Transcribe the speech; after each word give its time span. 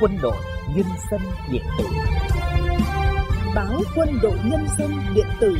quân 0.00 0.18
đội 0.22 0.36
nhân 0.76 0.86
dân 1.10 1.20
điện 1.52 1.62
tử 1.78 1.84
báo 3.54 3.82
quân 3.96 4.08
đội 4.22 4.34
nhân 4.44 4.66
dân 4.78 4.90
điện 5.14 5.26
tử 5.40 5.56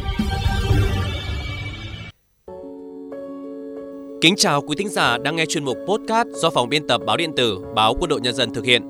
Kính 4.20 4.36
chào 4.36 4.62
quý 4.62 4.76
thính 4.78 4.88
giả 4.88 5.18
đang 5.18 5.36
nghe 5.36 5.46
chuyên 5.46 5.64
mục 5.64 5.78
podcast 5.88 6.28
do 6.28 6.50
phòng 6.50 6.68
biên 6.68 6.86
tập 6.86 7.00
báo 7.06 7.16
điện 7.16 7.32
tử 7.36 7.58
báo 7.74 7.94
Quân 8.00 8.08
đội 8.08 8.20
Nhân 8.20 8.34
dân 8.34 8.54
thực 8.54 8.64
hiện. 8.64 8.82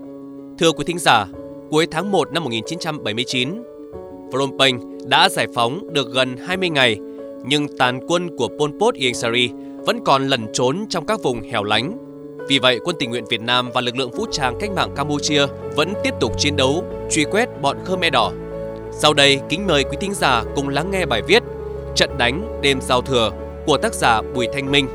Thưa 0.59 0.73
quý 0.73 0.84
thính 0.87 0.98
giả, 0.98 1.27
cuối 1.71 1.87
tháng 1.91 2.12
1 2.12 2.33
năm 2.33 2.45
1979, 2.45 3.62
Phnom 4.33 4.59
Penh 4.59 4.99
đã 5.09 5.29
giải 5.29 5.46
phóng 5.55 5.93
được 5.93 6.12
gần 6.12 6.37
20 6.37 6.71
ngày, 6.71 6.96
nhưng 7.45 7.67
tàn 7.79 8.01
quân 8.09 8.37
của 8.37 8.49
Pol 8.59 8.71
Pot 8.80 8.95
Ieng 8.95 9.15
Sari 9.15 9.51
vẫn 9.87 10.05
còn 10.05 10.29
lẩn 10.29 10.46
trốn 10.53 10.87
trong 10.89 11.07
các 11.07 11.23
vùng 11.23 11.41
hẻo 11.41 11.65
lánh. 11.65 12.07
Vì 12.49 12.59
vậy, 12.59 12.81
quân 12.85 12.96
tình 12.99 13.11
nguyện 13.11 13.25
Việt 13.25 13.41
Nam 13.41 13.71
và 13.75 13.81
lực 13.81 13.96
lượng 13.96 14.11
vũ 14.11 14.27
trang 14.31 14.57
cách 14.61 14.71
mạng 14.71 14.91
Campuchia 14.96 15.46
vẫn 15.77 15.95
tiếp 16.04 16.14
tục 16.21 16.32
chiến 16.39 16.57
đấu, 16.57 16.85
truy 17.11 17.25
quét 17.25 17.61
bọn 17.63 17.77
Khmer 17.85 18.13
Đỏ. 18.13 18.32
Sau 18.93 19.14
đây, 19.14 19.41
kính 19.49 19.67
mời 19.67 19.85
quý 19.85 19.96
thính 20.00 20.14
giả 20.14 20.45
cùng 20.55 20.69
lắng 20.69 20.91
nghe 20.91 21.07
bài 21.07 21.22
viết 21.22 21.43
Trận 21.95 22.19
đánh 22.19 22.61
đêm 22.63 22.81
giao 22.81 23.03
thừa 23.03 23.31
của 23.67 23.79
tác 23.79 23.95
giả 23.95 24.22
Bùi 24.35 24.49
Thanh 24.53 24.72
Minh. 24.72 24.89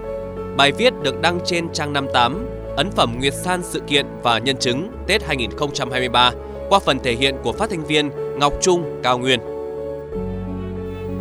Bài 0.57 0.71
viết 0.71 0.93
được 1.03 1.21
đăng 1.21 1.39
trên 1.45 1.73
trang 1.73 1.93
58, 1.93 2.45
ấn 2.77 2.91
phẩm 2.91 3.15
Nguyệt 3.19 3.33
San 3.33 3.61
sự 3.63 3.79
kiện 3.87 4.05
và 4.23 4.39
nhân 4.39 4.57
chứng 4.57 4.89
Tết 5.07 5.23
2023 5.23 6.31
qua 6.69 6.79
phần 6.79 6.99
thể 6.99 7.15
hiện 7.15 7.35
của 7.43 7.51
phát 7.51 7.69
thanh 7.69 7.85
viên 7.85 8.09
Ngọc 8.39 8.53
Trung 8.61 8.99
Cao 9.03 9.17
Nguyên. 9.17 9.39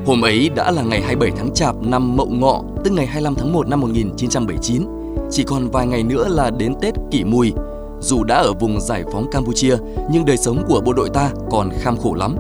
Hôm 0.06 0.24
ấy 0.24 0.50
đã 0.54 0.70
là 0.70 0.82
ngày 0.82 1.00
27 1.00 1.30
tháng 1.36 1.54
Chạp 1.54 1.74
năm 1.82 2.16
Mậu 2.16 2.26
Ngọ, 2.26 2.62
tức 2.84 2.90
ngày 2.90 3.06
25 3.06 3.34
tháng 3.34 3.52
1 3.52 3.68
năm 3.68 3.80
1979. 3.80 5.01
Chỉ 5.30 5.44
còn 5.44 5.68
vài 5.68 5.86
ngày 5.86 6.02
nữa 6.02 6.28
là 6.28 6.50
đến 6.50 6.74
Tết 6.80 6.94
Kỷ 7.10 7.24
Mùi. 7.24 7.52
Dù 8.00 8.24
đã 8.24 8.36
ở 8.36 8.52
vùng 8.52 8.80
giải 8.80 9.04
phóng 9.12 9.30
Campuchia, 9.30 9.76
nhưng 10.10 10.24
đời 10.24 10.36
sống 10.36 10.64
của 10.68 10.80
bộ 10.80 10.92
đội 10.92 11.08
ta 11.14 11.30
còn 11.50 11.70
kham 11.80 11.96
khổ 11.96 12.14
lắm. 12.14 12.36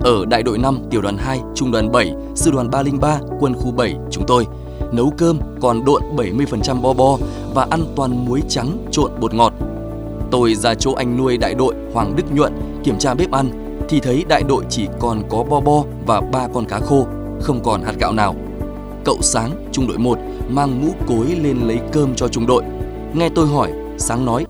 Ở 0.00 0.24
đại 0.24 0.42
đội 0.42 0.58
5, 0.58 0.78
tiểu 0.90 1.02
đoàn 1.02 1.16
2, 1.18 1.40
trung 1.54 1.70
đoàn 1.70 1.92
7, 1.92 2.14
sư 2.34 2.50
đoàn 2.50 2.70
303, 2.70 3.18
quân 3.40 3.54
khu 3.54 3.70
7 3.70 3.96
chúng 4.10 4.26
tôi 4.26 4.46
nấu 4.92 5.12
cơm 5.18 5.38
còn 5.60 5.84
độn 5.84 6.02
70% 6.16 6.80
bo 6.80 6.92
bo 6.92 7.18
và 7.54 7.66
ăn 7.70 7.84
toàn 7.96 8.24
muối 8.24 8.42
trắng 8.48 8.86
trộn 8.90 9.10
bột 9.20 9.34
ngọt. 9.34 9.52
Tôi 10.30 10.54
ra 10.54 10.74
chỗ 10.74 10.92
anh 10.92 11.16
nuôi 11.16 11.36
đại 11.36 11.54
đội 11.54 11.74
Hoàng 11.92 12.16
Đức 12.16 12.34
Nhuận 12.34 12.52
kiểm 12.84 12.98
tra 12.98 13.14
bếp 13.14 13.30
ăn 13.30 13.78
thì 13.88 14.00
thấy 14.00 14.24
đại 14.28 14.42
đội 14.42 14.64
chỉ 14.68 14.86
còn 14.98 15.22
có 15.28 15.42
bo 15.42 15.60
bo 15.60 15.82
và 16.06 16.20
ba 16.20 16.48
con 16.54 16.64
cá 16.64 16.80
khô, 16.80 17.06
không 17.40 17.60
còn 17.62 17.82
hạt 17.82 17.94
gạo 17.98 18.12
nào. 18.12 18.34
Cậu 19.06 19.18
Sáng, 19.22 19.50
trung 19.72 19.86
đội 19.88 19.98
1, 19.98 20.18
mang 20.48 20.80
mũ 20.80 20.92
cối 21.06 21.26
lên 21.42 21.58
lấy 21.66 21.78
cơm 21.92 22.14
cho 22.14 22.28
trung 22.28 22.46
đội. 22.46 22.62
Nghe 23.14 23.28
tôi 23.28 23.46
hỏi, 23.46 23.72
Sáng 23.98 24.24
nói, 24.24 24.46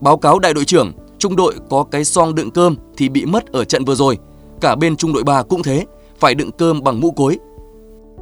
báo 0.00 0.16
cáo 0.16 0.38
đại 0.38 0.54
đội 0.54 0.64
trưởng, 0.64 0.92
trung 1.18 1.36
đội 1.36 1.54
có 1.70 1.84
cái 1.90 2.04
xoong 2.04 2.34
đựng 2.34 2.50
cơm 2.50 2.76
thì 2.96 3.08
bị 3.08 3.24
mất 3.24 3.52
ở 3.52 3.64
trận 3.64 3.84
vừa 3.84 3.94
rồi. 3.94 4.18
Cả 4.60 4.74
bên 4.74 4.96
trung 4.96 5.12
đội 5.12 5.24
3 5.24 5.42
cũng 5.42 5.62
thế, 5.62 5.84
phải 6.18 6.34
đựng 6.34 6.50
cơm 6.58 6.82
bằng 6.82 7.00
mũ 7.00 7.10
cối. 7.10 7.38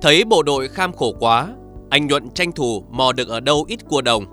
Thấy 0.02 0.24
bộ 0.24 0.42
đội 0.42 0.68
kham 0.68 0.92
khổ 0.92 1.14
quá, 1.20 1.48
anh 1.90 2.06
Nhuận 2.06 2.30
tranh 2.30 2.52
thủ 2.52 2.84
mò 2.90 3.12
được 3.12 3.28
ở 3.28 3.40
đâu 3.40 3.64
ít 3.68 3.88
cua 3.88 4.00
đồng. 4.00 4.24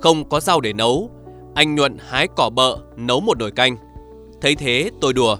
Không 0.00 0.28
có 0.28 0.40
rau 0.40 0.60
để 0.60 0.72
nấu, 0.72 1.10
anh 1.54 1.74
Nhuận 1.74 1.96
hái 2.00 2.28
cỏ 2.36 2.50
bợ 2.50 2.76
nấu 2.96 3.20
một 3.20 3.38
nồi 3.38 3.50
canh. 3.50 3.76
Thấy 4.40 4.54
thế 4.54 4.90
tôi 5.00 5.12
đùa. 5.12 5.36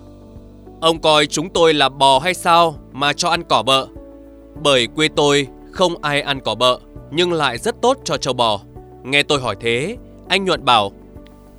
Ông 0.80 1.00
coi 1.00 1.26
chúng 1.26 1.48
tôi 1.48 1.74
là 1.74 1.88
bò 1.88 2.18
hay 2.18 2.34
sao 2.34 2.74
mà 2.92 3.12
cho 3.12 3.28
ăn 3.28 3.42
cỏ 3.48 3.62
bợ? 3.62 3.86
Bởi 4.62 4.86
quê 4.86 5.08
tôi 5.16 5.48
không 5.72 5.94
ai 6.02 6.20
ăn 6.20 6.40
cỏ 6.40 6.54
bợ 6.54 6.78
nhưng 7.10 7.32
lại 7.32 7.58
rất 7.58 7.82
tốt 7.82 7.98
cho 8.04 8.16
châu 8.16 8.34
bò. 8.34 8.60
Nghe 9.02 9.22
tôi 9.22 9.40
hỏi 9.40 9.56
thế, 9.60 9.96
anh 10.28 10.44
Nhuận 10.44 10.64
bảo 10.64 10.92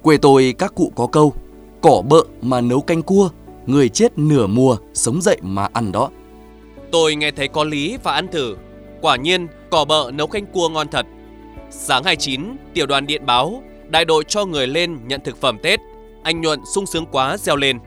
Quê 0.02 0.18
tôi 0.18 0.56
các 0.58 0.76
cụ 0.76 0.92
có 0.96 1.08
câu 1.08 1.34
Cỏ 1.82 2.02
bợ 2.10 2.24
mà 2.42 2.62
nấu 2.62 2.82
canh 2.82 3.02
cua 3.02 3.30
Người 3.66 3.90
chết 3.90 4.18
nửa 4.18 4.48
mùa 4.48 4.78
sống 4.94 5.22
dậy 5.22 5.38
mà 5.42 5.68
ăn 5.74 5.92
đó 5.92 6.10
Tôi 6.92 7.16
nghe 7.16 7.32
thấy 7.32 7.48
có 7.48 7.64
lý 7.64 7.98
và 8.04 8.14
ăn 8.14 8.28
thử. 8.28 8.58
Quả 9.02 9.16
nhiên, 9.16 9.48
cỏ 9.70 9.86
bợ 9.86 10.12
nấu 10.14 10.28
canh 10.28 10.46
cua 10.46 10.70
ngon 10.70 10.88
thật. 10.88 11.06
Sáng 11.70 12.04
29, 12.04 12.42
tiểu 12.74 12.86
đoàn 12.86 13.08
điện 13.08 13.26
báo, 13.26 13.64
đại 13.88 14.06
đội 14.06 14.24
cho 14.28 14.46
người 14.46 14.68
lên 14.68 14.98
nhận 15.08 15.22
thực 15.24 15.42
phẩm 15.42 15.58
Tết. 15.64 15.80
Anh 16.24 16.42
Nhuận 16.42 16.60
sung 16.74 16.86
sướng 16.86 17.06
quá 17.12 17.38
reo 17.38 17.56
lên. 17.56 17.80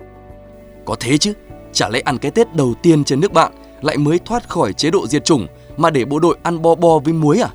Có 0.85 0.97
thế 1.01 1.19
chứ, 1.19 1.33
chả 1.73 1.89
lẽ 1.89 2.01
ăn 2.01 2.19
cái 2.19 2.31
Tết 2.31 2.55
đầu 2.55 2.75
tiên 2.83 3.05
trên 3.05 3.21
nước 3.21 3.33
bạn 3.33 3.53
lại 3.83 3.97
mới 3.97 4.19
thoát 4.19 4.49
khỏi 4.49 4.73
chế 4.73 4.91
độ 4.91 5.07
diệt 5.07 5.25
chủng 5.25 5.47
mà 5.77 5.91
để 5.91 6.05
bộ 6.05 6.19
đội 6.19 6.37
ăn 6.43 6.63
bo 6.63 6.75
bo 6.75 6.99
với 6.99 7.13
muối 7.13 7.41
à? 7.41 7.51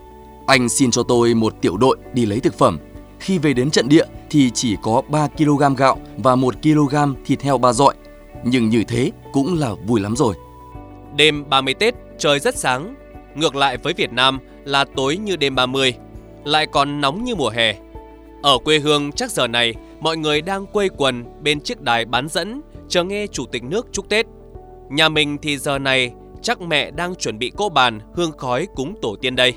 Anh 0.48 0.70
xin 0.70 0.92
cho 0.92 1.04
tôi 1.04 1.34
một 1.34 1.54
tiểu 1.62 1.78
đội 1.78 1.98
đi 2.14 2.26
lấy 2.26 2.40
thực 2.40 2.58
phẩm. 2.58 2.80
Khi 3.20 3.38
về 3.38 3.54
đến 3.54 3.72
trận 3.72 3.90
địa 3.90 4.06
thì 4.30 4.52
chỉ 4.54 4.76
có 4.82 5.02
3 5.10 5.28
kg 5.28 5.76
gạo 5.78 5.98
và 6.18 6.36
1 6.36 6.56
kg 6.64 6.96
thịt 7.26 7.42
heo 7.42 7.58
ba 7.58 7.74
dọi. 7.74 7.94
Nhưng 8.44 8.70
như 8.70 8.84
thế 8.84 9.12
cũng 9.34 9.60
là 9.60 9.74
vui 9.88 10.02
lắm 10.02 10.16
rồi. 10.16 10.36
Đêm 11.16 11.50
30 11.50 11.74
Tết 11.74 11.94
trời 12.18 12.40
rất 12.40 12.58
sáng, 12.58 12.96
ngược 13.36 13.56
lại 13.56 13.78
với 13.78 13.94
Việt 13.94 14.14
Nam 14.14 14.40
là 14.66 14.86
tối 14.96 15.18
như 15.18 15.36
đêm 15.36 15.56
30, 15.56 15.94
lại 16.44 16.66
còn 16.66 17.02
nóng 17.02 17.24
như 17.24 17.36
mùa 17.36 17.50
hè. 17.50 17.76
Ở 18.42 18.58
quê 18.58 18.80
hương 18.80 19.12
chắc 19.12 19.32
giờ 19.32 19.48
này 19.48 19.74
mọi 20.00 20.18
người 20.18 20.42
đang 20.42 20.66
quây 20.66 20.90
quần 20.90 21.24
bên 21.44 21.62
chiếc 21.62 21.82
đài 21.82 22.06
bán 22.06 22.28
dẫn 22.28 22.62
chờ 22.90 23.04
nghe 23.04 23.28
chủ 23.28 23.46
tịch 23.46 23.64
nước 23.64 23.88
chúc 23.92 24.10
Tết. 24.10 24.26
Nhà 24.94 25.09
mình 25.09 25.38
thì 25.42 25.58
giờ 25.58 25.80
này 25.80 26.12
chắc 26.42 26.62
mẹ 26.62 26.92
đang 26.92 27.16
chuẩn 27.16 27.40
bị 27.40 27.52
cỗ 27.58 27.70
bàn 27.70 28.00
hương 28.16 28.31
khói 28.38 28.68
cúng 28.76 28.96
tổ 29.02 29.16
tiên 29.22 29.36
đây. 29.36 29.54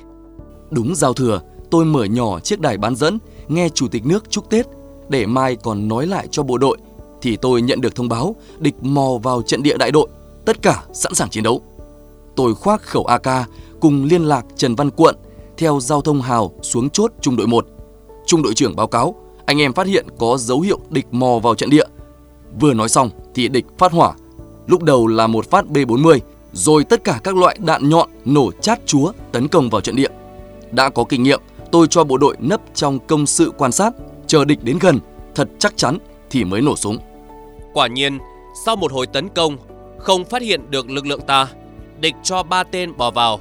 Đúng 0.69 0.95
giao 0.95 1.13
thừa, 1.13 1.41
tôi 1.71 1.85
mở 1.85 2.03
nhỏ 2.03 2.39
chiếc 2.39 2.59
đài 2.59 2.77
bán 2.77 2.95
dẫn 2.95 3.17
nghe 3.47 3.69
chủ 3.69 3.87
tịch 3.87 4.05
nước 4.05 4.29
chúc 4.29 4.49
Tết 4.49 4.65
để 5.09 5.25
mai 5.25 5.55
còn 5.55 5.87
nói 5.87 6.07
lại 6.07 6.27
cho 6.31 6.43
bộ 6.43 6.57
đội 6.57 6.77
thì 7.21 7.35
tôi 7.35 7.61
nhận 7.61 7.81
được 7.81 7.95
thông 7.95 8.09
báo 8.09 8.35
địch 8.59 8.75
mò 8.81 9.09
vào 9.23 9.41
trận 9.41 9.63
địa 9.63 9.77
đại 9.77 9.91
đội 9.91 10.07
tất 10.45 10.61
cả 10.61 10.83
sẵn 10.93 11.13
sàng 11.13 11.29
chiến 11.29 11.43
đấu. 11.43 11.61
Tôi 12.35 12.55
khoác 12.55 12.81
khẩu 12.81 13.05
AK 13.05 13.47
cùng 13.79 14.05
liên 14.05 14.23
lạc 14.23 14.45
Trần 14.55 14.75
Văn 14.75 14.89
Cuộn 14.89 15.15
theo 15.57 15.79
giao 15.79 16.01
thông 16.01 16.21
hào 16.21 16.51
xuống 16.61 16.89
chốt 16.89 17.11
trung 17.21 17.35
đội 17.35 17.47
1. 17.47 17.67
Trung 18.25 18.43
đội 18.43 18.53
trưởng 18.53 18.75
báo 18.75 18.87
cáo, 18.87 19.15
anh 19.45 19.61
em 19.61 19.73
phát 19.73 19.87
hiện 19.87 20.05
có 20.17 20.37
dấu 20.37 20.61
hiệu 20.61 20.79
địch 20.89 21.05
mò 21.11 21.39
vào 21.43 21.55
trận 21.55 21.69
địa. 21.69 21.85
Vừa 22.59 22.73
nói 22.73 22.89
xong 22.89 23.09
thì 23.35 23.47
địch 23.47 23.65
phát 23.77 23.91
hỏa. 23.91 24.13
Lúc 24.67 24.83
đầu 24.83 25.07
là 25.07 25.27
một 25.27 25.49
phát 25.49 25.65
B40, 25.65 26.19
rồi 26.51 26.83
tất 26.83 27.03
cả 27.03 27.19
các 27.23 27.35
loại 27.35 27.57
đạn 27.59 27.89
nhọn 27.89 28.09
nổ 28.25 28.51
chát 28.61 28.79
chúa 28.85 29.11
tấn 29.31 29.47
công 29.47 29.69
vào 29.69 29.81
trận 29.81 29.95
địa. 29.95 30.09
Đã 30.71 30.89
có 30.89 31.03
kinh 31.03 31.23
nghiệm, 31.23 31.41
tôi 31.71 31.87
cho 31.89 32.03
bộ 32.03 32.17
đội 32.17 32.35
nấp 32.39 32.61
trong 32.73 32.99
công 32.99 33.25
sự 33.25 33.51
quan 33.57 33.71
sát, 33.71 33.93
chờ 34.27 34.45
địch 34.45 34.63
đến 34.63 34.77
gần, 34.79 34.99
thật 35.35 35.49
chắc 35.59 35.77
chắn 35.77 35.97
thì 36.29 36.43
mới 36.43 36.61
nổ 36.61 36.75
súng. 36.75 36.97
Quả 37.73 37.87
nhiên, 37.87 38.19
sau 38.65 38.75
một 38.75 38.91
hồi 38.91 39.07
tấn 39.07 39.29
công, 39.29 39.57
không 39.97 40.25
phát 40.25 40.41
hiện 40.41 40.71
được 40.71 40.89
lực 40.89 41.05
lượng 41.05 41.21
ta, 41.21 41.47
địch 41.99 42.15
cho 42.23 42.43
ba 42.43 42.63
tên 42.63 42.97
bò 42.97 43.11
vào. 43.11 43.39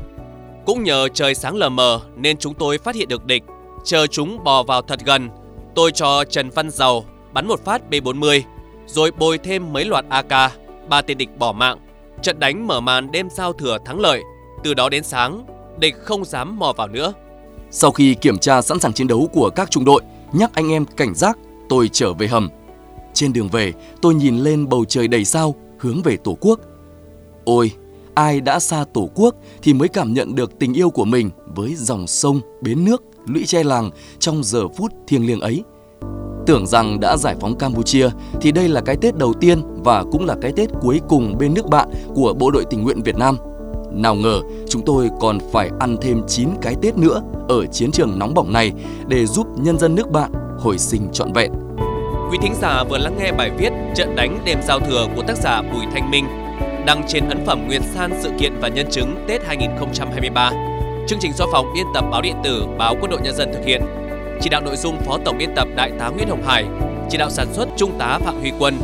Cũng 0.67 0.83
nhờ 0.83 1.09
trời 1.09 1.35
sáng 1.35 1.57
lờ 1.57 1.69
mờ 1.69 2.01
nên 2.17 2.37
chúng 2.37 2.55
tôi 2.55 2.79
phát 2.79 2.95
hiện 2.95 3.09
được 3.09 3.25
địch. 3.25 3.43
Chờ 3.85 4.07
chúng 4.07 4.45
bò 4.45 4.63
vào 4.63 4.83
thật 4.83 5.01
gần, 5.05 5.29
tôi 5.75 5.93
cho 5.93 6.25
Trần 6.25 6.51
Văn 6.51 6.71
Giàu 6.71 7.05
bắn 7.33 7.47
một 7.47 7.65
phát 7.65 7.83
B40, 7.91 8.41
rồi 8.87 9.11
bồi 9.19 9.39
thêm 9.39 9.73
mấy 9.73 9.85
loạt 9.85 10.05
AK, 10.09 10.53
ba 10.89 11.03
tên 11.03 11.19
địch 11.19 11.39
bỏ 11.39 11.53
mạng. 11.53 11.79
Trận 12.23 12.41
đánh 12.41 12.67
mở 12.67 12.81
màn 12.81 13.11
đêm 13.11 13.29
giao 13.31 13.53
thừa 13.53 13.79
thắng 13.85 14.01
lợi. 14.01 14.23
Từ 14.65 14.75
đó 14.75 14.89
đến 14.89 15.05
sáng, 15.05 15.47
địch 15.79 15.95
không 16.03 16.25
dám 16.25 16.59
mò 16.59 16.73
vào 16.77 16.89
nữa. 16.89 17.13
Sau 17.71 17.91
khi 17.91 18.15
kiểm 18.15 18.39
tra 18.39 18.63
sẵn 18.63 18.81
sàng 18.81 18.93
chiến 18.93 19.09
đấu 19.09 19.31
của 19.33 19.51
các 19.51 19.71
trung 19.71 19.85
đội, 19.85 20.03
nhắc 20.33 20.51
anh 20.55 20.73
em 20.73 20.85
cảnh 20.85 21.15
giác, 21.15 21.39
tôi 21.69 21.89
trở 21.93 22.13
về 22.13 22.27
hầm. 22.27 22.49
Trên 23.15 23.33
đường 23.33 23.49
về, 23.49 23.73
tôi 24.03 24.15
nhìn 24.15 24.39
lên 24.39 24.69
bầu 24.69 24.85
trời 24.85 25.09
đầy 25.09 25.25
sao, 25.25 25.55
hướng 25.79 26.03
về 26.03 26.17
Tổ 26.17 26.37
quốc. 26.41 26.61
Ôi, 27.45 27.71
ai 28.15 28.41
đã 28.41 28.61
xa 28.61 28.85
Tổ 28.95 29.11
quốc 29.15 29.35
thì 29.63 29.75
mới 29.75 29.89
cảm 29.89 30.15
nhận 30.15 30.35
được 30.35 30.59
tình 30.59 30.75
yêu 30.75 30.91
của 30.91 31.05
mình 31.05 31.31
với 31.47 31.75
dòng 31.75 32.07
sông, 32.07 32.41
bến 32.61 32.85
nước, 32.85 33.03
lũy 33.27 33.45
tre 33.47 33.65
làng 33.65 33.91
trong 34.19 34.45
giờ 34.45 34.69
phút 34.69 34.93
thiêng 35.07 35.27
liêng 35.27 35.41
ấy. 35.41 35.63
Tưởng 36.47 36.67
rằng 36.67 37.01
đã 37.01 37.17
giải 37.17 37.35
phóng 37.41 37.59
Campuchia 37.59 38.09
thì 38.41 38.53
đây 38.53 38.69
là 38.69 38.81
cái 38.81 38.97
Tết 38.97 39.17
đầu 39.17 39.33
tiên 39.41 39.63
và 39.85 40.05
cũng 40.13 40.27
là 40.27 40.37
cái 40.43 40.53
Tết 40.57 40.69
cuối 40.81 41.01
cùng 41.09 41.39
bên 41.39 41.55
nước 41.55 41.67
bạn 41.67 41.89
của 42.15 42.35
bộ 42.35 42.51
đội 42.51 42.65
tình 42.71 42.83
nguyện 42.83 43.03
Việt 43.03 43.17
Nam. 43.17 43.37
Nào 43.93 44.15
ngờ, 44.15 44.41
chúng 44.69 44.83
tôi 44.87 45.11
còn 45.21 45.39
phải 45.53 45.71
ăn 45.81 45.97
thêm 46.01 46.23
9 46.29 46.49
cái 46.63 46.75
Tết 46.83 46.97
nữa 46.97 47.23
ở 47.49 47.67
chiến 47.67 47.91
trường 47.91 48.19
nóng 48.19 48.35
bỏng 48.35 48.53
này 48.53 48.73
để 49.09 49.27
giúp 49.27 49.47
nhân 49.57 49.79
dân 49.79 49.95
nước 49.95 50.11
bạn 50.11 50.33
hồi 50.59 50.79
sinh 50.79 51.09
trọn 51.13 51.33
vẹn. 51.33 51.53
Quý 52.31 52.39
thính 52.43 52.55
giả 52.63 52.85
vừa 52.85 52.99
lắng 52.99 53.17
nghe 53.19 53.33
bài 53.33 53.51
viết 53.59 53.73
Trận 53.95 54.17
đánh 54.17 54.39
đêm 54.45 54.59
giao 54.63 54.81
thừa 54.81 55.07
của 55.17 55.23
tác 55.23 55.37
giả 55.37 55.63
Bùi 55.63 55.85
Thanh 55.95 56.11
Minh, 56.11 56.25
đăng 56.87 57.03
trên 57.09 57.29
ấn 57.29 57.47
phẩm 57.47 57.67
Nguyệt 57.67 57.83
San 57.95 58.13
sự 58.23 58.31
kiện 58.41 58.53
và 58.61 58.69
nhân 58.69 58.87
chứng 58.91 59.25
Tết 59.29 59.47
2023. 59.47 60.51
Chương 61.09 61.19
trình 61.19 61.33
do 61.33 61.47
phòng 61.53 61.67
biên 61.75 61.87
tập 61.95 62.05
báo 62.11 62.23
điện 62.23 62.37
tử, 62.45 62.65
báo 62.79 62.97
Quân 63.01 63.11
đội 63.11 63.21
Nhân 63.21 63.37
dân 63.37 63.53
thực 63.55 63.65
hiện. 63.65 63.83
Chỉ 64.41 64.49
đạo 64.49 64.61
nội 64.65 64.77
dung 64.77 64.99
Phó 65.07 65.19
Tổng 65.25 65.39
biên 65.39 65.55
tập 65.57 65.69
Đại 65.77 65.93
tá 65.99 66.09
Nguyễn 66.09 66.29
Hồng 66.29 66.43
Hải, 66.47 66.65
chỉ 67.11 67.19
đạo 67.19 67.31
sản 67.31 67.47
xuất 67.53 67.69
Trung 67.77 67.99
tá 67.99 68.19
Phạm 68.19 68.41
Huy 68.41 68.53
Quân, 68.59 68.75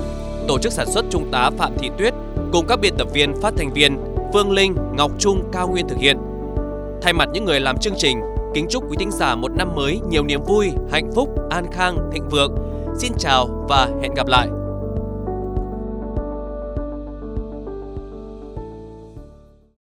tổ 0.48 0.58
chức 0.58 0.72
sản 0.72 0.86
xuất 0.86 1.04
Trung 1.10 1.28
tá 1.32 1.50
Phạm 1.58 1.72
Thị 1.78 1.90
Tuyết 1.98 2.14
cùng 2.52 2.66
các 2.68 2.80
biên 2.80 2.94
tập 2.98 3.08
viên, 3.14 3.34
phát 3.42 3.54
thanh 3.56 3.72
viên 3.72 3.96
Phương 4.32 4.50
Linh, 4.50 4.74
Ngọc 4.96 5.10
Trung, 5.18 5.50
Cao 5.52 5.68
Nguyên 5.68 5.88
thực 5.88 5.98
hiện. 5.98 6.16
Thay 7.02 7.12
mặt 7.12 7.28
những 7.32 7.44
người 7.44 7.60
làm 7.60 7.78
chương 7.78 7.94
trình, 7.96 8.20
kính 8.54 8.66
chúc 8.70 8.90
quý 8.90 8.96
thính 8.98 9.10
giả 9.10 9.34
một 9.34 9.52
năm 9.56 9.74
mới 9.74 10.00
nhiều 10.10 10.24
niềm 10.24 10.40
vui, 10.46 10.70
hạnh 10.92 11.10
phúc, 11.14 11.28
an 11.50 11.66
khang, 11.72 12.10
thịnh 12.12 12.28
vượng 12.28 12.54
Xin 12.98 13.12
chào 13.18 13.66
và 13.68 13.88
hẹn 14.02 14.14
gặp 14.14 14.26
lại! 14.26 14.61